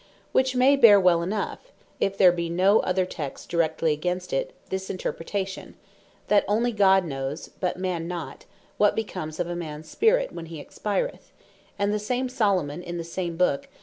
Which 0.31 0.55
may 0.55 0.75
bear 0.75 0.99
well 0.99 1.21
enough 1.21 1.71
(if 1.99 2.17
there 2.17 2.31
be 2.31 2.49
no 2.49 2.79
other 2.79 3.05
text 3.05 3.49
directly 3.49 3.93
against 3.93 4.33
it) 4.33 4.51
this 4.71 4.89
interpretation, 4.89 5.75
that 6.27 6.47
God 6.47 6.51
onely 6.51 7.07
knows, 7.07 7.49
(but 7.59 7.77
Man 7.77 8.07
not,) 8.07 8.45
what 8.79 8.95
becomes 8.95 9.39
of 9.39 9.45
a 9.47 9.55
mans 9.55 9.87
spirit, 9.87 10.31
when 10.31 10.47
he 10.47 10.59
expireth; 10.59 11.31
and 11.77 11.93
the 11.93 11.99
same 11.99 12.29
Solomon, 12.29 12.81
in 12.81 12.97
the 12.97 13.03
same 13.03 13.37
Book, 13.37 13.65
(Chap. 13.65 13.71